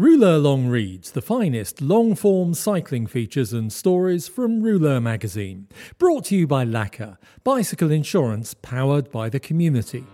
Rouleur 0.00 0.42
Long 0.42 0.66
Reads, 0.66 1.10
the 1.10 1.20
finest 1.20 1.82
long 1.82 2.14
form 2.14 2.54
cycling 2.54 3.06
features 3.06 3.52
and 3.52 3.70
stories 3.70 4.28
from 4.28 4.62
Rouleur 4.62 4.98
magazine. 4.98 5.68
Brought 5.98 6.24
to 6.26 6.36
you 6.36 6.46
by 6.46 6.64
Laka, 6.64 7.18
bicycle 7.44 7.90
insurance 7.90 8.54
powered 8.54 9.10
by 9.10 9.28
the 9.28 9.38
community. 9.38 10.06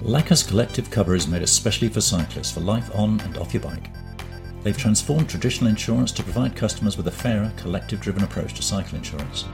Laka's 0.00 0.42
collective 0.42 0.90
cover 0.90 1.14
is 1.14 1.28
made 1.28 1.42
especially 1.42 1.90
for 1.90 2.00
cyclists 2.00 2.52
for 2.52 2.60
life 2.60 2.90
on 2.94 3.20
and 3.20 3.36
off 3.36 3.52
your 3.52 3.62
bike. 3.62 3.90
They've 4.62 4.78
transformed 4.78 5.28
traditional 5.28 5.68
insurance 5.68 6.10
to 6.12 6.22
provide 6.22 6.56
customers 6.56 6.96
with 6.96 7.06
a 7.06 7.10
fairer, 7.10 7.52
collective 7.58 8.00
driven 8.00 8.24
approach 8.24 8.54
to 8.54 8.62
cycle 8.62 8.96
insurance. 8.96 9.44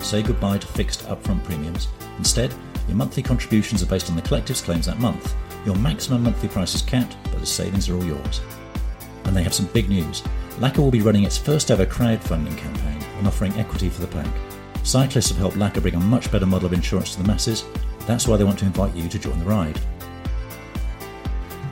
Say 0.00 0.22
goodbye 0.22 0.56
to 0.56 0.66
fixed 0.68 1.06
upfront 1.06 1.44
premiums. 1.44 1.88
Instead, 2.16 2.50
your 2.86 2.96
monthly 2.96 3.22
contributions 3.22 3.82
are 3.82 3.86
based 3.86 4.08
on 4.08 4.16
the 4.16 4.22
collective's 4.22 4.62
claims 4.62 4.86
that 4.86 4.98
month. 4.98 5.34
Your 5.68 5.76
maximum 5.76 6.22
monthly 6.22 6.48
price 6.48 6.74
is 6.74 6.80
capped, 6.80 7.18
but 7.24 7.40
the 7.40 7.44
savings 7.44 7.90
are 7.90 7.94
all 7.94 8.02
yours. 8.02 8.40
And 9.24 9.36
they 9.36 9.42
have 9.42 9.52
some 9.52 9.66
big 9.66 9.90
news. 9.90 10.22
Laka 10.60 10.78
will 10.78 10.90
be 10.90 11.02
running 11.02 11.24
its 11.24 11.36
first 11.36 11.70
ever 11.70 11.84
crowdfunding 11.84 12.56
campaign 12.56 13.02
and 13.18 13.26
offering 13.26 13.52
equity 13.52 13.90
for 13.90 14.00
the 14.00 14.06
pack. 14.06 14.34
Cyclists 14.82 15.28
have 15.28 15.36
helped 15.36 15.58
Laka 15.58 15.82
bring 15.82 15.94
a 15.94 16.00
much 16.00 16.32
better 16.32 16.46
model 16.46 16.64
of 16.64 16.72
insurance 16.72 17.14
to 17.14 17.22
the 17.22 17.28
masses. 17.28 17.64
That's 18.06 18.26
why 18.26 18.38
they 18.38 18.44
want 18.44 18.58
to 18.60 18.64
invite 18.64 18.96
you 18.96 19.10
to 19.10 19.18
join 19.18 19.38
the 19.40 19.44
ride. 19.44 19.78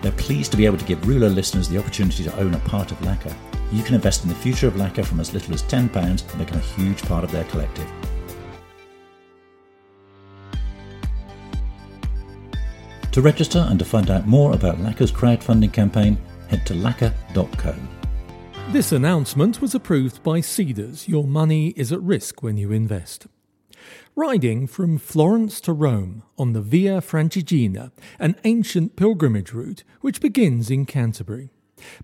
They're 0.03 0.13
pleased 0.13 0.51
to 0.51 0.59
be 0.59 0.67
able 0.67 0.77
to 0.77 0.85
give 0.85 1.07
Rouleur 1.07 1.35
listeners 1.35 1.67
the 1.67 1.79
opportunity 1.79 2.23
to 2.23 2.39
own 2.39 2.53
a 2.53 2.59
part 2.59 2.93
of 2.93 2.99
Laka. 2.99 3.35
You 3.73 3.83
can 3.83 3.95
invest 3.95 4.25
in 4.25 4.29
the 4.29 4.35
future 4.35 4.69
of 4.69 4.75
Laka 4.75 5.07
from 5.07 5.21
as 5.21 5.33
little 5.33 5.55
as 5.55 5.63
£10 5.63 5.97
and 5.97 6.39
become 6.39 6.59
a 6.59 6.83
huge 6.83 7.01
part 7.05 7.25
of 7.25 7.33
their 7.33 7.45
collective. 7.45 7.91
To 13.17 13.23
register 13.23 13.65
and 13.71 13.79
to 13.79 13.85
find 13.87 14.11
out 14.11 14.27
more 14.27 14.53
about 14.53 14.79
Laka's 14.79 15.11
crowdfunding 15.11 15.73
campaign, 15.73 16.19
head 16.49 16.67
to 16.67 16.75
laka.co. 16.75 17.75
This 18.73 18.93
announcement 18.93 19.63
was 19.63 19.75
approved 19.75 20.23
by 20.23 20.41
Seedrs. 20.41 21.09
Your 21.09 21.25
money 21.25 21.69
is 21.69 21.93
at 21.93 22.03
risk 22.03 22.43
when 22.43 22.59
you 22.59 22.73
invest. 22.73 23.27
Riding 24.15 24.67
from 24.67 24.99
Florence 24.99 25.63
to 25.63 25.73
Rome 25.73 26.25
on 26.37 26.53
the 26.53 26.61
Via 26.61 27.01
Francigena, 27.01 27.91
an 28.19 28.37
ancient 28.45 28.97
pilgrimage 28.97 29.55
route 29.55 29.83
which 30.03 30.21
begins 30.21 30.71
in 30.71 30.85
Canterbury. 30.85 31.49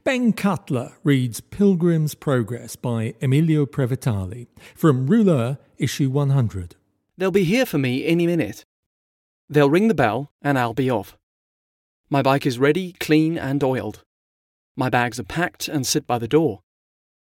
Ben 0.04 0.32
Cutler 0.32 0.92
reads 1.04 1.42
Pilgrim's 1.42 2.14
Progress 2.14 2.74
by 2.74 3.12
Emilio 3.20 3.66
Previtali 3.66 4.46
from 4.74 5.06
Rouleur, 5.06 5.58
issue 5.76 6.08
100. 6.08 6.76
They'll 7.18 7.30
be 7.30 7.44
here 7.44 7.66
for 7.66 7.76
me 7.76 8.06
any 8.06 8.26
minute. 8.26 8.64
They'll 9.52 9.68
ring 9.68 9.88
the 9.88 9.94
bell, 9.94 10.32
and 10.40 10.58
I'll 10.58 10.72
be 10.72 10.88
off. 10.88 11.18
My 12.08 12.22
bike 12.22 12.46
is 12.46 12.58
ready, 12.58 12.94
clean, 12.98 13.36
and 13.36 13.62
oiled. 13.62 14.02
My 14.76 14.88
bags 14.88 15.20
are 15.20 15.24
packed 15.24 15.68
and 15.68 15.86
sit 15.86 16.06
by 16.06 16.16
the 16.16 16.26
door. 16.26 16.60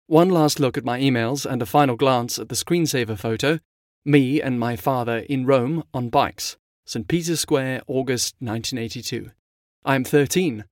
One 0.08 0.30
last 0.30 0.60
look 0.60 0.80
at 0.80 0.84
my 0.84 1.00
emails 1.00 1.46
and 1.46 1.62
a 1.62 1.68
final 1.68 1.96
glance 1.96 2.40
at 2.40 2.50
the 2.50 2.56
screensaver 2.56 3.20
photo 3.20 3.60
me 4.04 4.42
and 4.42 4.60
my 4.60 4.76
father 4.76 5.20
in 5.30 5.46
Rome 5.46 5.84
on 5.94 6.10
bikes, 6.10 6.58
St. 6.86 7.08
Peter's 7.08 7.42
Square, 7.42 7.82
August 7.86 8.36
1982. 8.40 9.30
I 9.86 9.94
am 9.94 10.04
13, 10.04 10.66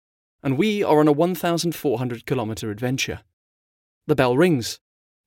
and 0.44 0.58
we 0.58 0.82
are 0.82 1.00
on 1.00 1.10
a 1.10 1.12
1,400 1.12 2.26
kilometre 2.26 2.72
adventure. 2.72 3.20
The 4.08 4.16
bell 4.16 4.38
rings. 4.38 4.80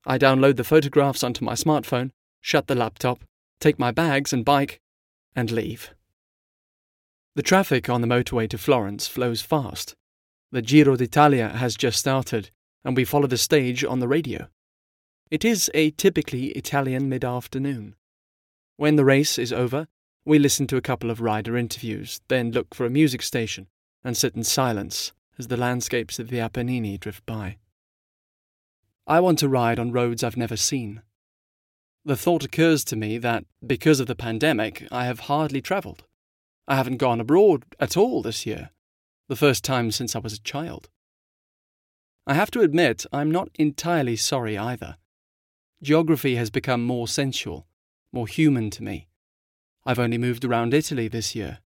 I 0.03 0.17
download 0.17 0.55
the 0.55 0.63
photographs 0.63 1.23
onto 1.23 1.45
my 1.45 1.53
smartphone, 1.53 2.09
shut 2.41 2.65
the 2.65 2.75
laptop, 2.75 3.23
take 3.59 3.77
my 3.77 3.91
bags 3.91 4.33
and 4.33 4.43
bike, 4.43 4.79
and 5.35 5.51
leave. 5.51 5.91
The 7.37 7.43
traffic 7.43 7.87
on 7.87 8.01
the 8.01 8.07
motorway 8.07 8.49
to 8.49 8.57
Florence 8.57 9.07
flows 9.07 9.43
fast. 9.43 9.95
The 10.51 10.63
Giro 10.63 10.95
d'Italia 10.95 11.49
has 11.49 11.75
just 11.75 11.99
started, 11.99 12.49
and 12.83 12.97
we 12.97 13.05
follow 13.05 13.27
the 13.27 13.37
stage 13.37 13.83
on 13.83 13.99
the 13.99 14.07
radio. 14.07 14.47
It 15.29 15.45
is 15.45 15.69
a 15.75 15.91
typically 15.91 16.47
Italian 16.53 17.09
mid 17.09 17.23
afternoon. 17.23 17.93
When 18.77 18.95
the 18.95 19.05
race 19.05 19.37
is 19.37 19.53
over, 19.53 19.87
we 20.25 20.39
listen 20.39 20.65
to 20.65 20.77
a 20.77 20.81
couple 20.81 21.11
of 21.11 21.21
rider 21.21 21.55
interviews, 21.55 22.21
then 22.27 22.49
look 22.49 22.73
for 22.73 22.87
a 22.87 22.89
music 22.89 23.21
station 23.21 23.67
and 24.03 24.17
sit 24.17 24.35
in 24.35 24.43
silence 24.43 25.13
as 25.37 25.47
the 25.47 25.57
landscapes 25.57 26.17
of 26.17 26.29
the 26.29 26.39
Apennine 26.39 26.99
drift 26.99 27.23
by. 27.27 27.57
I 29.05 29.19
want 29.19 29.37
to 29.37 29.47
ride 29.47 29.77
on 29.77 29.91
roads 29.91 30.23
I've 30.23 30.37
never 30.37 30.57
seen. 30.57 31.03
The 32.03 32.17
thought 32.17 32.43
occurs 32.43 32.83
to 32.85 32.95
me 32.95 33.19
that, 33.19 33.45
because 33.63 33.99
of 33.99 34.07
the 34.07 34.15
pandemic, 34.15 34.87
I 34.91 35.05
have 35.05 35.19
hardly 35.29 35.61
travelled. 35.61 36.06
I 36.67 36.75
haven't 36.75 36.97
gone 36.97 37.21
abroad 37.21 37.63
at 37.79 37.95
all 37.95 38.21
this 38.21 38.45
year, 38.45 38.71
the 39.29 39.35
first 39.35 39.63
time 39.63 39.91
since 39.91 40.15
I 40.15 40.19
was 40.19 40.33
a 40.33 40.41
child. 40.41 40.89
I 42.25 42.33
have 42.33 42.51
to 42.51 42.61
admit, 42.61 43.05
I'm 43.13 43.31
not 43.31 43.49
entirely 43.55 44.17
sorry 44.17 44.57
either. 44.57 44.97
Geography 45.81 46.35
has 46.35 46.49
become 46.49 46.83
more 46.83 47.07
sensual, 47.07 47.67
more 48.11 48.27
human 48.27 48.69
to 48.71 48.83
me. 48.83 49.07
I've 49.85 49.99
only 49.99 50.17
moved 50.17 50.43
around 50.43 50.73
Italy 50.73 51.07
this 51.07 51.35
year, 51.35 51.59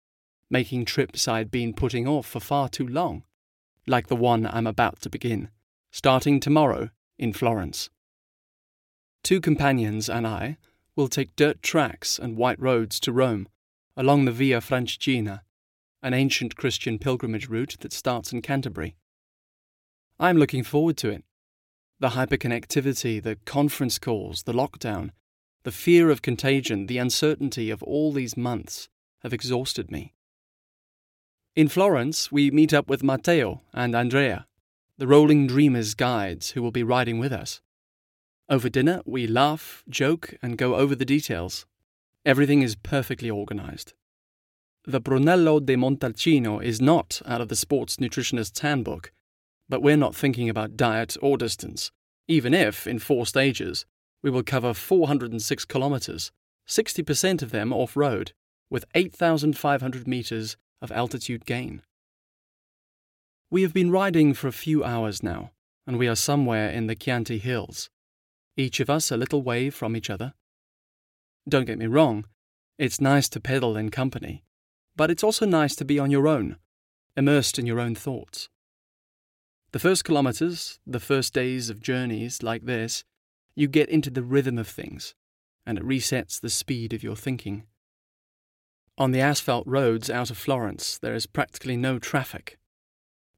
making 0.51 0.85
trips 0.85 1.27
I'd 1.27 1.49
been 1.49 1.73
putting 1.73 2.07
off 2.07 2.27
for 2.27 2.39
far 2.39 2.69
too 2.69 2.87
long, 2.87 3.23
like 3.87 4.07
the 4.07 4.15
one 4.15 4.45
I'm 4.45 4.67
about 4.67 5.01
to 5.01 5.09
begin, 5.09 5.49
starting 5.89 6.39
tomorrow 6.39 6.91
in 7.17 7.33
Florence. 7.33 7.89
Two 9.23 9.41
companions 9.41 10.09
and 10.09 10.27
I 10.27 10.57
will 10.95 11.07
take 11.07 11.35
dirt 11.35 11.63
tracks 11.63 12.19
and 12.19 12.37
white 12.37 12.59
roads 12.59 12.99
to 12.99 13.11
Rome 13.11 13.47
along 13.95 14.25
the 14.25 14.31
Via 14.31 14.59
Francigena, 14.59 15.41
an 16.01 16.13
ancient 16.13 16.55
Christian 16.55 16.97
pilgrimage 16.97 17.49
route 17.49 17.77
that 17.81 17.93
starts 17.93 18.31
in 18.31 18.41
Canterbury. 18.41 18.95
I'm 20.19 20.37
looking 20.37 20.63
forward 20.63 20.97
to 20.97 21.09
it. 21.09 21.23
The 21.99 22.09
hyperconnectivity, 22.09 23.21
the 23.21 23.37
conference 23.45 23.99
calls, 23.99 24.43
the 24.43 24.53
lockdown, 24.53 25.11
the 25.63 25.71
fear 25.71 26.09
of 26.09 26.21
contagion, 26.21 26.87
the 26.87 26.97
uncertainty 26.97 27.69
of 27.69 27.83
all 27.83 28.11
these 28.11 28.35
months 28.35 28.89
have 29.21 29.33
exhausted 29.33 29.91
me. 29.91 30.13
In 31.55 31.67
Florence, 31.67 32.31
we 32.31 32.49
meet 32.49 32.73
up 32.73 32.87
with 32.87 33.03
Matteo 33.03 33.61
and 33.73 33.95
Andrea, 33.95 34.47
the 34.97 35.05
Rolling 35.07 35.47
Dreamers 35.47 35.93
guides 35.93 36.51
who 36.51 36.61
will 36.61 36.71
be 36.71 36.83
riding 36.83 37.19
with 37.19 37.33
us. 37.33 37.61
Over 38.49 38.69
dinner, 38.69 39.01
we 39.05 39.27
laugh, 39.27 39.83
joke, 39.89 40.35
and 40.41 40.57
go 40.57 40.75
over 40.75 40.95
the 40.95 41.05
details. 41.05 41.65
Everything 42.25 42.61
is 42.61 42.75
perfectly 42.75 43.29
organized. 43.29 43.93
The 44.85 44.99
Brunello 44.99 45.59
di 45.59 45.75
Montalcino 45.75 46.63
is 46.63 46.79
not 46.79 47.21
out 47.25 47.41
of 47.41 47.49
the 47.49 47.55
sports 47.55 47.99
nutritionist's 47.99 48.59
handbook, 48.59 49.11
but 49.67 49.81
we're 49.81 49.97
not 49.97 50.15
thinking 50.15 50.49
about 50.49 50.77
diet 50.77 51.17
or 51.21 51.37
distance, 51.37 51.91
even 52.27 52.53
if, 52.53 52.85
in 52.85 52.99
four 52.99 53.25
stages, 53.25 53.85
we 54.21 54.29
will 54.29 54.43
cover 54.43 54.73
406 54.73 55.65
kilometers, 55.65 56.31
60% 56.67 57.41
of 57.41 57.51
them 57.51 57.73
off 57.73 57.95
road, 57.95 58.33
with 58.69 58.85
8,500 58.93 60.07
meters 60.07 60.57
of 60.81 60.91
altitude 60.91 61.45
gain. 61.45 61.81
We 63.49 63.63
have 63.63 63.73
been 63.73 63.91
riding 63.91 64.33
for 64.33 64.47
a 64.47 64.53
few 64.53 64.83
hours 64.83 65.23
now, 65.23 65.51
and 65.87 65.97
we 65.97 66.07
are 66.07 66.15
somewhere 66.15 66.69
in 66.69 66.87
the 66.87 66.95
Chianti 66.95 67.39
Hills, 67.39 67.89
each 68.55 68.79
of 68.79 68.89
us 68.89 69.11
a 69.11 69.17
little 69.17 69.41
way 69.41 69.69
from 69.69 69.95
each 69.95 70.09
other. 70.09 70.33
Don't 71.49 71.65
get 71.65 71.79
me 71.79 71.87
wrong, 71.87 72.25
it's 72.77 73.01
nice 73.01 73.27
to 73.29 73.39
pedal 73.39 73.75
in 73.75 73.89
company, 73.89 74.43
but 74.95 75.09
it's 75.09 75.23
also 75.23 75.45
nice 75.45 75.75
to 75.75 75.85
be 75.85 75.97
on 75.97 76.11
your 76.11 76.27
own, 76.27 76.57
immersed 77.17 77.57
in 77.57 77.65
your 77.65 77.79
own 77.79 77.95
thoughts. 77.95 78.49
The 79.71 79.79
first 79.79 80.03
kilometres, 80.03 80.79
the 80.85 80.99
first 80.99 81.33
days 81.33 81.69
of 81.69 81.81
journeys 81.81 82.43
like 82.43 82.65
this, 82.65 83.03
you 83.55 83.67
get 83.67 83.89
into 83.89 84.09
the 84.09 84.23
rhythm 84.23 84.57
of 84.57 84.67
things, 84.67 85.15
and 85.65 85.77
it 85.77 85.83
resets 85.83 86.39
the 86.39 86.49
speed 86.49 86.93
of 86.93 87.03
your 87.03 87.15
thinking. 87.15 87.63
On 88.97 89.11
the 89.11 89.21
asphalt 89.21 89.65
roads 89.65 90.09
out 90.09 90.29
of 90.29 90.37
Florence, 90.37 90.97
there 90.97 91.15
is 91.15 91.25
practically 91.25 91.77
no 91.77 91.97
traffic. 91.97 92.59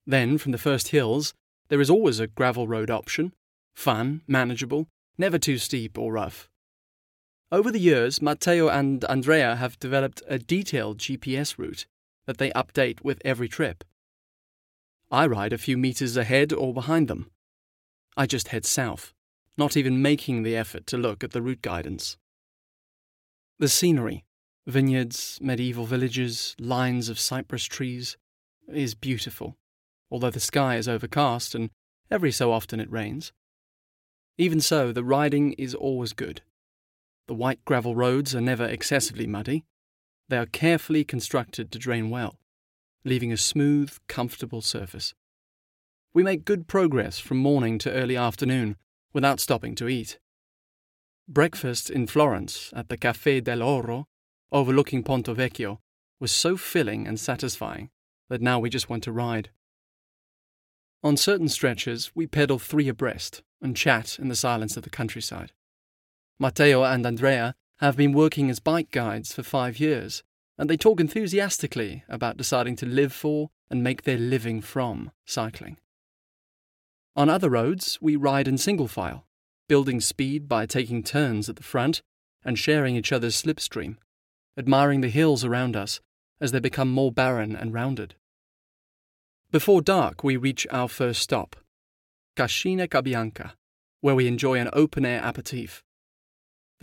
Then, 0.05 0.37
from 0.37 0.51
the 0.51 0.57
first 0.57 0.89
hills, 0.89 1.33
there 1.69 1.79
is 1.79 1.89
always 1.89 2.19
a 2.19 2.27
gravel 2.27 2.67
road 2.67 2.91
option, 2.91 3.33
fun, 3.73 4.21
manageable, 4.27 4.87
never 5.17 5.37
too 5.37 5.57
steep 5.57 5.97
or 5.97 6.13
rough. 6.13 6.49
Over 7.53 7.69
the 7.69 7.77
years, 7.77 8.19
Matteo 8.19 8.67
and 8.67 9.05
Andrea 9.05 9.57
have 9.57 9.77
developed 9.77 10.23
a 10.27 10.39
detailed 10.39 10.97
GPS 10.97 11.59
route 11.59 11.85
that 12.25 12.39
they 12.39 12.49
update 12.49 13.03
with 13.03 13.21
every 13.23 13.47
trip. 13.47 13.83
I 15.11 15.27
ride 15.27 15.53
a 15.53 15.59
few 15.59 15.77
meters 15.77 16.17
ahead 16.17 16.51
or 16.51 16.73
behind 16.73 17.07
them. 17.07 17.29
I 18.17 18.25
just 18.25 18.47
head 18.47 18.65
south, 18.65 19.13
not 19.55 19.77
even 19.77 20.01
making 20.01 20.41
the 20.41 20.57
effort 20.57 20.87
to 20.87 20.97
look 20.97 21.23
at 21.23 21.29
the 21.29 21.43
route 21.43 21.61
guidance. 21.61 22.17
The 23.59 23.69
scenery 23.69 24.25
vineyards, 24.65 25.37
medieval 25.39 25.85
villages, 25.85 26.55
lines 26.57 27.07
of 27.07 27.19
cypress 27.19 27.65
trees 27.65 28.17
is 28.67 28.95
beautiful, 28.95 29.57
although 30.09 30.31
the 30.31 30.39
sky 30.39 30.77
is 30.77 30.87
overcast 30.87 31.53
and 31.53 31.69
every 32.09 32.31
so 32.31 32.51
often 32.51 32.79
it 32.79 32.91
rains. 32.91 33.31
Even 34.39 34.59
so, 34.59 34.91
the 34.91 35.03
riding 35.03 35.53
is 35.53 35.75
always 35.75 36.13
good. 36.13 36.41
The 37.27 37.33
white 37.33 37.63
gravel 37.63 37.95
roads 37.95 38.35
are 38.35 38.41
never 38.41 38.65
excessively 38.65 39.27
muddy. 39.27 39.63
They 40.29 40.37
are 40.37 40.45
carefully 40.45 41.03
constructed 41.03 41.71
to 41.71 41.79
drain 41.79 42.09
well, 42.09 42.39
leaving 43.05 43.31
a 43.31 43.37
smooth, 43.37 43.97
comfortable 44.07 44.61
surface. 44.61 45.13
We 46.13 46.23
make 46.23 46.45
good 46.45 46.67
progress 46.67 47.19
from 47.19 47.37
morning 47.37 47.77
to 47.79 47.91
early 47.91 48.17
afternoon 48.17 48.77
without 49.13 49.39
stopping 49.39 49.75
to 49.75 49.87
eat. 49.87 50.19
Breakfast 51.27 51.89
in 51.89 52.07
Florence 52.07 52.71
at 52.75 52.89
the 52.89 52.97
Café 52.97 53.41
dell'Oro, 53.41 54.05
overlooking 54.51 55.03
Ponte 55.03 55.27
Vecchio, 55.27 55.79
was 56.19 56.31
so 56.31 56.57
filling 56.57 57.07
and 57.07 57.19
satisfying 57.19 57.89
that 58.29 58.41
now 58.41 58.59
we 58.59 58.69
just 58.69 58.89
want 58.89 59.03
to 59.03 59.11
ride. 59.11 59.49
On 61.03 61.17
certain 61.17 61.49
stretches, 61.49 62.11
we 62.13 62.27
pedal 62.27 62.59
three 62.59 62.87
abreast 62.87 63.41
and 63.61 63.75
chat 63.75 64.19
in 64.19 64.27
the 64.27 64.35
silence 64.35 64.77
of 64.77 64.83
the 64.83 64.89
countryside. 64.89 65.51
Matteo 66.39 66.83
and 66.83 67.05
Andrea 67.05 67.55
have 67.77 67.97
been 67.97 68.13
working 68.13 68.49
as 68.49 68.59
bike 68.59 68.91
guides 68.91 69.33
for 69.33 69.43
five 69.43 69.79
years, 69.79 70.23
and 70.57 70.69
they 70.69 70.77
talk 70.77 70.99
enthusiastically 70.99 72.03
about 72.07 72.37
deciding 72.37 72.75
to 72.77 72.85
live 72.85 73.13
for 73.13 73.49
and 73.69 73.83
make 73.83 74.03
their 74.03 74.17
living 74.17 74.61
from 74.61 75.11
cycling. 75.25 75.77
On 77.15 77.29
other 77.29 77.49
roads, 77.49 77.99
we 78.01 78.15
ride 78.15 78.47
in 78.47 78.57
single 78.57 78.87
file, 78.87 79.25
building 79.67 80.01
speed 80.01 80.47
by 80.47 80.65
taking 80.65 81.03
turns 81.03 81.49
at 81.49 81.55
the 81.55 81.63
front 81.63 82.01
and 82.43 82.57
sharing 82.57 82.95
each 82.95 83.11
other's 83.11 83.41
slipstream, 83.41 83.97
admiring 84.57 85.01
the 85.01 85.09
hills 85.09 85.43
around 85.43 85.75
us 85.75 86.01
as 86.41 86.51
they 86.51 86.59
become 86.59 86.91
more 86.91 87.11
barren 87.11 87.55
and 87.55 87.73
rounded. 87.73 88.15
Before 89.51 89.81
dark, 89.81 90.23
we 90.23 90.35
reach 90.35 90.65
our 90.71 90.87
first 90.87 91.21
stop, 91.21 91.55
Cascina 92.35 92.87
Cabianca, 92.87 93.51
where 94.01 94.15
we 94.15 94.27
enjoy 94.27 94.59
an 94.59 94.69
open 94.73 95.05
air 95.05 95.21
aperitif. 95.23 95.83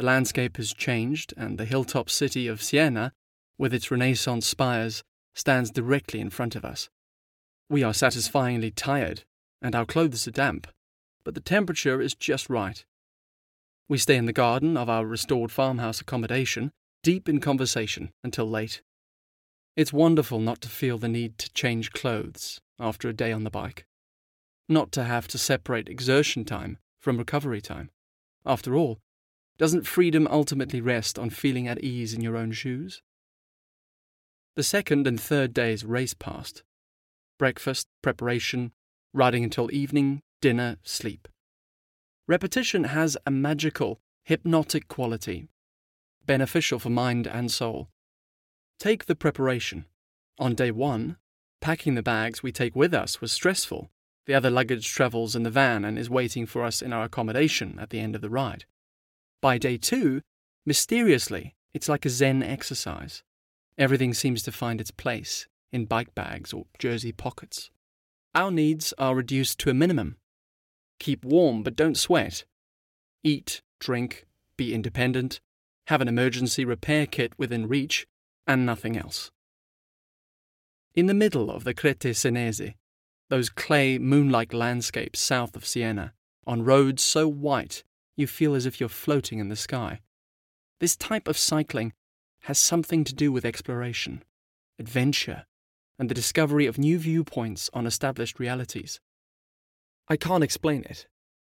The 0.01 0.07
landscape 0.07 0.57
has 0.57 0.73
changed, 0.73 1.35
and 1.37 1.59
the 1.59 1.67
hilltop 1.67 2.09
city 2.09 2.47
of 2.47 2.63
Siena, 2.63 3.13
with 3.59 3.75
its 3.75 3.91
Renaissance 3.91 4.47
spires, 4.47 5.05
stands 5.35 5.71
directly 5.71 6.21
in 6.21 6.31
front 6.31 6.57
of 6.57 6.65
us. 6.65 6.89
We 7.69 7.83
are 7.83 7.93
satisfyingly 7.93 8.71
tired, 8.71 9.25
and 9.61 9.75
our 9.75 9.85
clothes 9.85 10.27
are 10.27 10.31
damp, 10.31 10.69
but 11.23 11.35
the 11.35 11.43
temperature 11.43 12.01
is 12.01 12.15
just 12.15 12.49
right. 12.49 12.83
We 13.91 13.99
stay 13.99 14.17
in 14.17 14.25
the 14.25 14.33
garden 14.33 14.75
of 14.79 14.89
our 14.89 15.05
restored 15.05 15.53
farmhouse 15.53 16.01
accommodation, 16.01 16.73
deep 17.03 17.29
in 17.29 17.39
conversation 17.39 18.11
until 18.25 18.49
late. 18.49 18.81
It's 19.77 19.93
wonderful 19.93 20.39
not 20.39 20.63
to 20.63 20.71
feel 20.71 20.97
the 20.97 21.09
need 21.09 21.37
to 21.37 21.53
change 21.53 21.93
clothes 21.93 22.59
after 22.79 23.07
a 23.11 23.13
day 23.13 23.33
on 23.33 23.45
the 23.45 23.51
bike, 23.51 23.85
not 24.67 24.93
to 24.93 25.05
have 25.05 25.29
to 25.29 25.37
separate 25.37 25.91
exertion 25.91 26.47
time 26.47 26.79
from 26.99 27.19
recovery 27.19 27.61
time. 27.61 27.91
After 28.47 28.75
all, 28.75 28.99
doesn't 29.61 29.87
freedom 29.87 30.27
ultimately 30.31 30.81
rest 30.81 31.19
on 31.19 31.29
feeling 31.29 31.69
at 31.69 31.85
ease 31.85 32.15
in 32.15 32.23
your 32.23 32.35
own 32.35 32.51
shoes? 32.51 33.03
The 34.57 34.63
second 34.63 35.07
and 35.07 35.21
third 35.21 35.53
days 35.53 35.85
race 35.85 36.15
past. 36.15 36.63
Breakfast, 37.39 37.87
preparation, 38.01 38.73
riding 39.13 39.45
until 39.45 39.71
evening, 39.71 40.23
dinner, 40.41 40.79
sleep. 40.83 41.29
Repetition 42.27 42.85
has 42.85 43.19
a 43.27 43.31
magical, 43.31 44.01
hypnotic 44.25 44.89
quality, 44.89 45.47
beneficial 46.25 46.79
for 46.79 46.89
mind 46.89 47.27
and 47.27 47.51
soul. 47.51 47.91
Take 48.79 49.05
the 49.05 49.15
preparation. 49.15 49.85
On 50.39 50.55
day 50.55 50.71
one, 50.71 51.19
packing 51.61 51.97
the 51.97 52.03
bags 52.03 52.43
we 52.43 52.51
take 52.51 52.75
with 52.75 52.95
us 52.95 53.21
was 53.21 53.31
stressful. 53.31 53.91
The 54.25 54.33
other 54.33 54.49
luggage 54.49 54.89
travels 54.89 55.37
in 55.37 55.43
the 55.43 55.51
van 55.51 55.85
and 55.85 55.99
is 55.99 56.09
waiting 56.09 56.47
for 56.47 56.65
us 56.65 56.81
in 56.81 56.95
our 56.95 57.05
accommodation 57.05 57.79
at 57.79 57.91
the 57.91 58.01
end 58.01 58.15
of 58.15 58.23
the 58.23 58.31
ride. 58.31 58.65
By 59.43 59.57
day 59.57 59.79
two, 59.79 60.21
mysteriously, 60.67 61.55
it's 61.73 61.89
like 61.89 62.05
a 62.05 62.11
Zen 62.11 62.43
exercise. 62.43 63.23
Everything 63.79 64.13
seems 64.13 64.43
to 64.43 64.53
find 64.53 64.81
its 64.81 64.91
place 64.91 65.47
in 65.73 65.87
bike 65.87 66.15
bags 66.15 66.53
or 66.53 66.67
jersey 66.79 67.13
pockets. 67.13 67.71
Our 68.35 68.51
needs 68.51 68.93
are 68.99 69.15
reduced 69.15 69.59
to 69.61 69.71
a 69.71 69.75
minimum. 69.75 70.17
Keep 70.99 71.25
warm 71.25 71.63
but 71.63 71.77
don't 71.77 71.97
sweat. 71.97 72.45
Eat, 73.25 73.63
drink, 73.79 74.27
be 74.59 74.75
independent, 74.75 75.41
have 75.87 76.03
an 76.03 76.09
emergency 76.09 76.67
repair 76.67 77.07
kit 77.07 77.33
within 77.39 77.67
reach, 77.67 78.07
and 78.47 78.67
nothing 78.67 78.97
else. 78.97 79.31
In 80.95 81.07
the 81.07 81.15
middle 81.15 81.51
of 81.51 81.65
the 81.65 81.73
Crete 81.73 82.15
Senese, 82.15 82.75
those 83.31 83.49
clay 83.49 83.97
moon-like 83.97 84.53
landscapes 84.53 85.21
south 85.21 85.57
of 85.57 85.65
Siena, 85.65 86.13
on 86.47 86.63
roads 86.63 87.03
so 87.03 87.27
white 87.27 87.85
you 88.21 88.27
feel 88.27 88.55
as 88.55 88.67
if 88.67 88.79
you're 88.79 88.89
floating 88.89 89.39
in 89.39 89.49
the 89.49 89.57
sky. 89.57 90.01
This 90.79 90.97
type 90.97 91.27
of 91.27 91.39
cycling 91.39 91.93
has 92.43 92.59
something 92.59 93.05
to 93.05 93.15
do 93.15 93.33
with 93.33 93.45
exploration, 93.45 94.23
adventure, 94.79 95.47
and 95.99 96.09
the 96.09 96.15
discovery 96.15 96.67
of 96.67 96.79
new 96.79 96.99
viewpoints 96.99 97.69
on 97.75 97.87
established 97.87 98.39
realities. 98.39 99.01
I 100.09 100.17
can't 100.17 100.45
explain 100.45 100.85
it, 100.85 101.07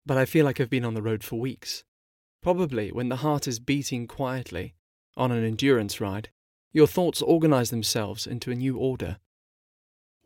but 0.05 0.17
I 0.17 0.25
feel 0.25 0.45
like 0.45 0.61
I've 0.61 0.71
been 0.71 0.85
on 0.85 0.95
the 0.95 1.02
road 1.02 1.25
for 1.25 1.40
weeks. 1.40 1.85
Probably 2.43 2.93
when 2.93 3.09
the 3.09 3.17
heart 3.17 3.49
is 3.49 3.59
beating 3.59 4.07
quietly 4.07 4.75
on 5.17 5.33
an 5.33 5.45
endurance 5.45 6.00
ride, 6.00 6.31
your 6.73 6.87
thoughts 6.87 7.23
organize 7.23 7.71
themselves 7.71 8.26
into 8.26 8.50
a 8.50 8.55
new 8.55 8.76
order. 8.76 9.17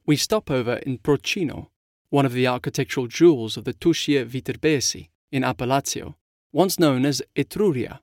We 0.05 0.17
stop 0.17 0.50
over 0.50 0.75
in 0.75 0.99
Proceno, 0.99 1.69
one 2.11 2.26
of 2.26 2.33
the 2.33 2.47
architectural 2.47 3.07
jewels 3.07 3.57
of 3.57 3.64
the 3.64 3.73
Tuscia 3.73 4.26
Viterbese 4.26 5.09
in 5.33 5.43
Appalazzo, 5.43 6.17
once 6.52 6.78
known 6.78 7.07
as 7.07 7.23
Etruria. 7.37 8.00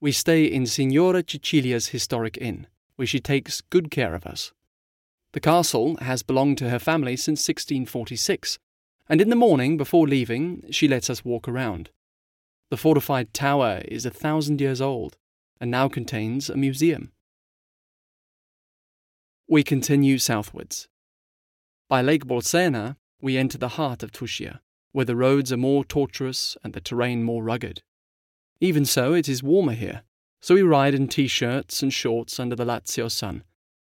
We 0.00 0.12
stay 0.12 0.44
in 0.44 0.66
Signora 0.66 1.22
Cecilia's 1.26 1.88
historic 1.88 2.36
inn, 2.38 2.66
where 2.96 3.06
she 3.06 3.20
takes 3.20 3.60
good 3.60 3.90
care 3.90 4.14
of 4.14 4.26
us. 4.26 4.52
The 5.32 5.40
castle 5.40 5.96
has 5.96 6.22
belonged 6.22 6.58
to 6.58 6.70
her 6.70 6.78
family 6.78 7.16
since 7.16 7.40
1646, 7.40 8.58
and 9.08 9.20
in 9.20 9.30
the 9.30 9.36
morning 9.36 9.76
before 9.76 10.06
leaving, 10.06 10.64
she 10.70 10.88
lets 10.88 11.08
us 11.08 11.24
walk 11.24 11.48
around. 11.48 11.90
The 12.70 12.76
fortified 12.76 13.32
tower 13.32 13.82
is 13.86 14.04
a 14.04 14.10
thousand 14.10 14.60
years 14.60 14.80
old 14.80 15.16
and 15.60 15.70
now 15.70 15.88
contains 15.88 16.50
a 16.50 16.56
museum. 16.56 17.12
We 19.48 19.62
continue 19.62 20.18
southwards. 20.18 20.88
By 21.88 22.02
Lake 22.02 22.26
Bolsena, 22.26 22.96
we 23.20 23.36
enter 23.36 23.58
the 23.58 23.68
heart 23.68 24.02
of 24.02 24.10
Tuscia 24.10 24.60
where 24.94 25.04
the 25.04 25.16
roads 25.16 25.52
are 25.52 25.56
more 25.56 25.84
tortuous 25.84 26.56
and 26.62 26.72
the 26.72 26.80
terrain 26.80 27.24
more 27.24 27.42
rugged. 27.42 27.82
Even 28.60 28.84
so, 28.84 29.12
it 29.12 29.28
is 29.28 29.42
warmer 29.42 29.72
here, 29.72 30.02
so 30.40 30.54
we 30.54 30.62
ride 30.62 30.94
in 30.94 31.08
t 31.08 31.26
shirts 31.26 31.82
and 31.82 31.92
shorts 31.92 32.38
under 32.38 32.54
the 32.54 32.64
Lazio 32.64 33.10
sun. 33.10 33.42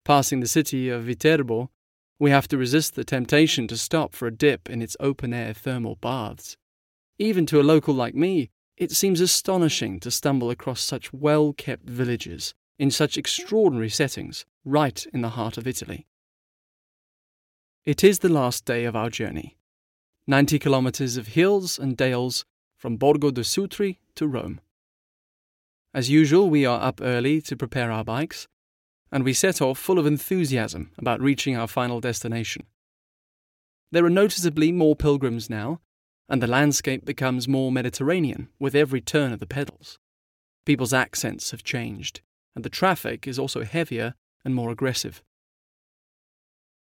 Passing 0.04 0.40
the 0.40 0.48
city 0.48 0.88
of 0.88 1.04
Viterbo, 1.04 1.70
we 2.18 2.32
have 2.32 2.48
to 2.48 2.58
resist 2.58 2.96
the 2.96 3.04
temptation 3.04 3.68
to 3.68 3.76
stop 3.76 4.16
for 4.16 4.26
a 4.26 4.34
dip 4.34 4.68
in 4.68 4.82
its 4.82 4.96
open 4.98 5.32
air 5.32 5.54
thermal 5.54 5.94
baths. 5.94 6.56
Even 7.20 7.46
to 7.46 7.60
a 7.60 7.62
local 7.62 7.94
like 7.94 8.16
me, 8.16 8.50
it 8.76 8.90
seems 8.90 9.20
astonishing 9.20 10.00
to 10.00 10.10
stumble 10.10 10.50
across 10.50 10.80
such 10.80 11.12
well 11.12 11.52
kept 11.52 11.88
villages 11.88 12.52
in 12.80 12.90
such 12.90 13.16
extraordinary 13.16 13.90
settings 13.90 14.44
right 14.64 15.06
in 15.14 15.22
the 15.22 15.30
heart 15.30 15.56
of 15.56 15.68
Italy. 15.68 16.08
It 17.84 18.02
is 18.02 18.18
the 18.18 18.28
last 18.28 18.64
day 18.64 18.84
of 18.86 18.96
our 18.96 19.08
journey, 19.08 19.56
90 20.28 20.58
kilometers 20.58 21.16
of 21.16 21.28
hills 21.28 21.78
and 21.78 21.96
dales 21.96 22.44
from 22.76 22.96
Borgo 22.96 23.30
de 23.30 23.42
Sutri 23.42 23.98
to 24.16 24.26
Rome. 24.26 24.60
As 25.94 26.10
usual, 26.10 26.50
we 26.50 26.66
are 26.66 26.82
up 26.82 27.00
early 27.00 27.40
to 27.42 27.56
prepare 27.56 27.92
our 27.92 28.02
bikes, 28.02 28.48
and 29.12 29.22
we 29.22 29.32
set 29.32 29.62
off 29.62 29.78
full 29.78 30.00
of 30.00 30.06
enthusiasm 30.06 30.90
about 30.98 31.20
reaching 31.20 31.56
our 31.56 31.68
final 31.68 32.00
destination. 32.00 32.66
There 33.92 34.04
are 34.04 34.10
noticeably 34.10 34.72
more 34.72 34.96
pilgrims 34.96 35.48
now, 35.48 35.80
and 36.28 36.42
the 36.42 36.48
landscape 36.48 37.04
becomes 37.04 37.46
more 37.46 37.70
Mediterranean 37.70 38.48
with 38.58 38.74
every 38.74 39.00
turn 39.00 39.32
of 39.32 39.38
the 39.38 39.46
pedals. 39.46 40.00
People's 40.64 40.92
accents 40.92 41.52
have 41.52 41.62
changed, 41.62 42.20
and 42.56 42.64
the 42.64 42.68
traffic 42.68 43.28
is 43.28 43.38
also 43.38 43.62
heavier 43.62 44.14
and 44.44 44.56
more 44.56 44.70
aggressive. 44.70 45.22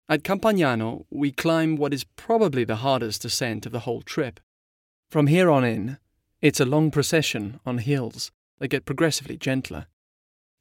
At 0.10 0.24
Campagnano, 0.24 1.06
we 1.10 1.34
climb 1.34 1.76
what 1.76 1.94
is 1.94 2.06
probably 2.16 2.64
the 2.64 2.78
hardest 2.78 3.26
ascent 3.26 3.66
of 3.66 3.74
the 3.74 3.82
whole 3.82 4.02
trip. 4.02 4.40
From 5.12 5.28
here 5.28 5.50
on 5.50 5.66
in, 5.66 5.98
it's 6.42 6.62
a 6.62 6.66
long 6.66 6.92
procession 6.92 7.60
on 7.66 7.80
hills 7.80 8.32
that 8.60 8.70
get 8.70 8.86
progressively 8.86 9.36
gentler. 9.36 9.88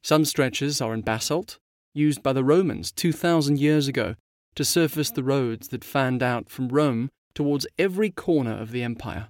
Some 0.03 0.25
stretches 0.25 0.81
are 0.81 0.93
in 0.93 1.01
basalt, 1.01 1.59
used 1.93 2.21
by 2.21 2.33
the 2.33 2.43
Romans 2.43 2.91
2,000 2.91 3.57
years 3.57 3.87
ago 3.87 4.15
to 4.55 4.65
surface 4.65 5.11
the 5.11 5.23
roads 5.23 5.69
that 5.69 5.83
fanned 5.83 6.21
out 6.21 6.49
from 6.49 6.67
Rome 6.67 7.09
towards 7.33 7.67
every 7.79 8.09
corner 8.09 8.59
of 8.59 8.71
the 8.71 8.83
empire. 8.83 9.29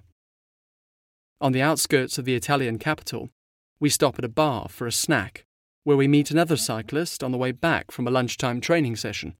On 1.40 1.52
the 1.52 1.62
outskirts 1.62 2.18
of 2.18 2.24
the 2.24 2.34
Italian 2.34 2.78
capital, 2.78 3.30
we 3.78 3.88
stop 3.88 4.18
at 4.18 4.24
a 4.24 4.28
bar 4.28 4.68
for 4.68 4.88
a 4.88 4.92
snack, 4.92 5.44
where 5.84 5.96
we 5.96 6.08
meet 6.08 6.32
another 6.32 6.56
cyclist 6.56 7.22
on 7.22 7.30
the 7.30 7.38
way 7.38 7.52
back 7.52 7.92
from 7.92 8.08
a 8.08 8.10
lunchtime 8.10 8.60
training 8.60 8.96
session. 8.96 9.36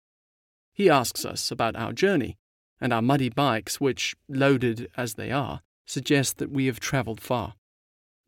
He 0.79 0.89
asks 0.89 1.25
us 1.25 1.51
about 1.51 1.75
our 1.75 1.93
journey, 1.93 2.39
and 2.81 2.93
our 2.93 3.03
muddy 3.03 3.31
bikes, 3.31 3.81
which, 3.81 4.15
loaded 4.29 4.89
as 4.97 5.15
they 5.15 5.33
are, 5.33 5.61
suggest 5.89 6.39
that 6.39 6.53
we 6.53 6.67
have 6.67 6.79
travelled 6.79 7.21
far. 7.21 7.55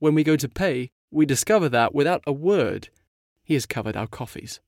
When 0.00 0.16
we 0.16 0.24
go 0.24 0.34
to 0.34 0.48
pay, 0.48 0.90
we 1.12 1.26
discover 1.26 1.68
that, 1.68 1.94
without 1.94 2.24
a 2.26 2.32
word, 2.32 2.88
he 3.44 3.54
has 3.54 3.66
covered 3.66 3.96
our 3.96 4.08
coffees. 4.08 4.58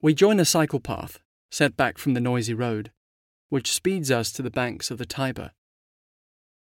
We 0.00 0.14
join 0.14 0.38
a 0.38 0.44
cycle 0.44 0.78
path, 0.78 1.18
set 1.50 1.76
back 1.76 1.98
from 1.98 2.14
the 2.14 2.20
noisy 2.20 2.54
road, 2.54 2.92
which 3.48 3.72
speeds 3.72 4.12
us 4.12 4.30
to 4.30 4.42
the 4.42 4.50
banks 4.50 4.92
of 4.92 4.98
the 4.98 5.06
Tiber. 5.06 5.50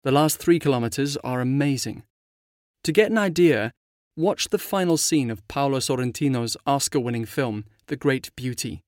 The 0.05 0.13
last 0.13 0.39
three 0.39 0.59
kilometres 0.59 1.19
are 1.19 1.43
amazing. 1.43 2.05
To 2.85 2.93
get 2.93 3.11
an 3.11 3.19
idea, 3.19 3.73
watch 4.17 4.49
the 4.49 4.59
final 4.59 4.97
scene 4.97 5.31
of 5.31 5.47
Paolo 5.49 5.81
Sorrentino's 5.81 6.57
Oscar 6.67 7.01
winning 7.01 7.27
film, 7.27 7.67
The 7.89 7.97
Great 7.97 8.35
Beauty. 8.37 8.81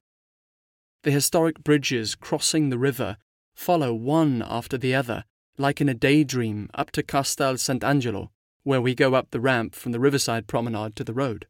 The 1.02 1.11
historic 1.11 1.62
bridges 1.62 2.14
crossing 2.14 2.68
the 2.68 2.78
river 2.78 3.16
follow 3.54 3.92
one 3.92 4.42
after 4.47 4.78
the 4.78 4.94
other, 4.94 5.25
like 5.59 5.80
in 5.80 5.88
a 5.88 5.94
daydream, 5.94 6.71
up 6.75 6.90
to 6.92 7.02
Castel 7.02 7.54
Sant'Angelo, 7.54 8.28
where 8.62 8.80
we 8.80 8.94
go 8.94 9.14
up 9.14 9.30
the 9.30 9.40
ramp 9.40 9.75
from 9.75 9.92
the 9.92 10.00
riverside 10.00 10.47
promenade 10.47 10.97
to 10.97 11.04
the 11.04 11.12
road. 11.12 11.47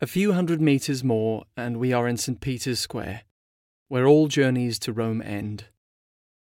A 0.00 0.06
few 0.06 0.32
hundred 0.32 0.60
metres 0.60 1.04
more, 1.04 1.44
and 1.56 1.78
we 1.78 1.92
are 1.92 2.08
in 2.08 2.16
St. 2.16 2.40
Peter's 2.40 2.80
Square 2.80 3.22
where 3.88 4.06
all 4.06 4.28
journeys 4.28 4.78
to 4.80 4.92
Rome 4.92 5.22
end. 5.22 5.66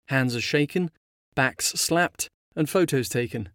Hands 0.08 0.34
are 0.34 0.40
shaken, 0.40 0.90
backs 1.34 1.66
slapped, 1.66 2.30
and 2.56 2.70
photos 2.70 3.08
taken. 3.08 3.50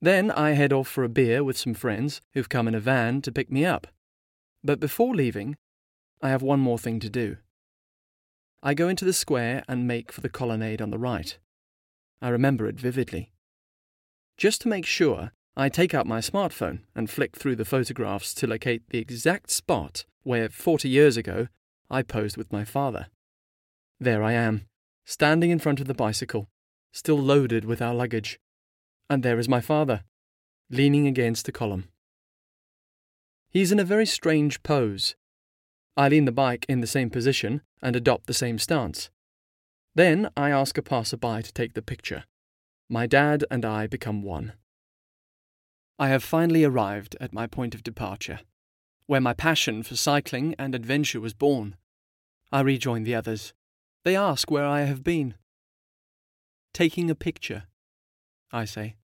Then 0.00 0.30
I 0.30 0.52
head 0.52 0.72
off 0.72 0.88
for 0.88 1.04
a 1.04 1.08
beer 1.08 1.42
with 1.42 1.56
some 1.56 1.74
friends 1.74 2.20
who've 2.34 2.48
come 2.48 2.68
in 2.68 2.74
a 2.74 2.80
van 2.80 3.22
to 3.22 3.32
pick 3.32 3.50
me 3.50 3.64
up. 3.64 3.86
But 4.62 4.80
before 4.80 5.14
leaving, 5.14 5.56
I 6.22 6.28
have 6.28 6.42
one 6.42 6.60
more 6.60 6.78
thing 6.78 7.00
to 7.00 7.10
do. 7.10 7.36
I 8.62 8.74
go 8.74 8.88
into 8.88 9.04
the 9.04 9.12
square 9.12 9.64
and 9.68 9.88
make 9.88 10.12
for 10.12 10.20
the 10.20 10.28
colonnade 10.28 10.80
on 10.80 10.90
the 10.90 10.98
right. 10.98 11.36
I 12.20 12.28
remember 12.28 12.68
it 12.68 12.78
vividly. 12.78 13.32
Just 14.36 14.60
to 14.60 14.68
make 14.68 14.86
sure, 14.86 15.32
I 15.56 15.68
take 15.68 15.94
out 15.94 16.06
my 16.06 16.20
smartphone 16.20 16.80
and 16.94 17.10
flick 17.10 17.36
through 17.36 17.56
the 17.56 17.64
photographs 17.64 18.32
to 18.34 18.46
locate 18.46 18.88
the 18.88 18.98
exact 18.98 19.50
spot 19.50 20.04
where, 20.22 20.48
40 20.48 20.88
years 20.88 21.16
ago, 21.16 21.48
I 21.90 22.02
posed 22.02 22.36
with 22.36 22.52
my 22.52 22.64
father. 22.64 23.08
There 23.98 24.22
I 24.22 24.32
am, 24.32 24.66
standing 25.04 25.50
in 25.50 25.58
front 25.58 25.80
of 25.80 25.88
the 25.88 25.94
bicycle, 25.94 26.48
still 26.92 27.18
loaded 27.18 27.64
with 27.64 27.82
our 27.82 27.94
luggage. 27.94 28.38
And 29.10 29.22
there 29.22 29.38
is 29.38 29.48
my 29.48 29.60
father, 29.60 30.04
leaning 30.70 31.06
against 31.08 31.48
a 31.48 31.52
column. 31.52 31.88
He's 33.50 33.72
in 33.72 33.80
a 33.80 33.84
very 33.84 34.06
strange 34.06 34.62
pose. 34.62 35.16
I 35.96 36.08
lean 36.08 36.24
the 36.24 36.32
bike 36.32 36.64
in 36.68 36.80
the 36.80 36.86
same 36.86 37.10
position 37.10 37.62
and 37.82 37.94
adopt 37.94 38.26
the 38.26 38.34
same 38.34 38.58
stance. 38.58 39.10
Then 39.94 40.30
I 40.36 40.50
ask 40.50 40.78
a 40.78 40.82
passerby 40.82 41.42
to 41.42 41.52
take 41.52 41.74
the 41.74 41.82
picture. 41.82 42.24
My 42.88 43.06
dad 43.06 43.44
and 43.50 43.64
I 43.64 43.86
become 43.86 44.22
one. 44.22 44.54
I 45.98 46.08
have 46.08 46.24
finally 46.24 46.64
arrived 46.64 47.16
at 47.20 47.34
my 47.34 47.46
point 47.46 47.74
of 47.74 47.82
departure, 47.82 48.40
where 49.06 49.20
my 49.20 49.34
passion 49.34 49.82
for 49.82 49.96
cycling 49.96 50.54
and 50.58 50.74
adventure 50.74 51.20
was 51.20 51.34
born. 51.34 51.76
I 52.50 52.60
rejoin 52.62 53.04
the 53.04 53.14
others. 53.14 53.52
They 54.04 54.16
ask 54.16 54.50
where 54.50 54.64
I 54.64 54.82
have 54.82 55.04
been. 55.04 55.34
Taking 56.72 57.10
a 57.10 57.14
picture, 57.14 57.64
I 58.50 58.64
say. 58.64 58.96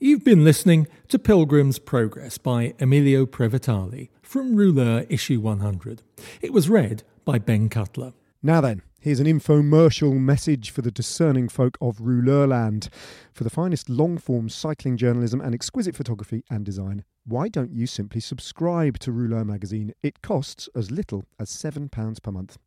You've 0.00 0.22
been 0.22 0.44
listening 0.44 0.86
to 1.08 1.18
Pilgrim's 1.18 1.80
Progress 1.80 2.38
by 2.38 2.72
Emilio 2.78 3.26
Previtali 3.26 4.10
from 4.22 4.54
Rouleur 4.54 5.04
issue 5.08 5.40
100. 5.40 6.02
It 6.40 6.52
was 6.52 6.68
read 6.68 7.02
by 7.24 7.40
Ben 7.40 7.68
Cutler. 7.68 8.12
Now 8.40 8.60
then, 8.60 8.82
here's 9.00 9.20
an 9.20 9.26
infomercial 9.26 10.12
message 10.14 10.70
for 10.70 10.82
the 10.82 10.90
discerning 10.90 11.48
folk 11.48 11.78
of 11.80 11.98
Rouleurland. 11.98 12.88
For 13.32 13.44
the 13.44 13.50
finest 13.50 13.88
long 13.88 14.18
form 14.18 14.48
cycling 14.48 14.96
journalism 14.96 15.40
and 15.40 15.54
exquisite 15.54 15.94
photography 15.94 16.42
and 16.50 16.64
design, 16.64 17.04
why 17.24 17.48
don't 17.48 17.72
you 17.72 17.86
simply 17.86 18.20
subscribe 18.20 18.98
to 19.00 19.12
Rouleur 19.12 19.44
magazine? 19.44 19.92
It 20.02 20.22
costs 20.22 20.68
as 20.74 20.90
little 20.90 21.24
as 21.38 21.50
£7 21.50 22.22
per 22.22 22.30
month. 22.32 22.58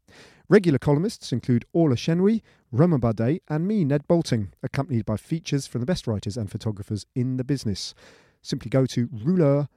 Regular 0.47 0.79
columnists 0.79 1.31
include 1.31 1.65
Orla 1.73 1.95
Chennaoui, 1.95 2.41
Romain 2.71 2.99
Bardet, 2.99 3.41
and 3.49 3.67
me, 3.67 3.83
Ned 3.83 4.07
Boulting, 4.07 4.53
accompanied 4.63 5.05
by 5.05 5.17
features 5.17 5.67
from 5.67 5.81
the 5.81 5.87
best 5.87 6.07
writers 6.07 6.37
and 6.37 6.49
photographers 6.49 7.05
in 7.15 7.37
the 7.37 7.43
business. 7.43 7.93
Simply 8.41 8.69
go 8.69 8.85
to 8.85 9.07
rouleur.cc. 9.07 9.67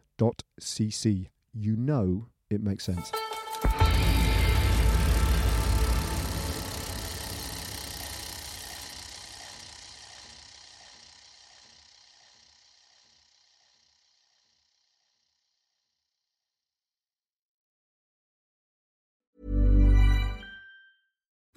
You 1.53 1.77
know 1.77 2.27
it 2.51 2.63
makes 2.63 2.85
sense. 2.85 3.11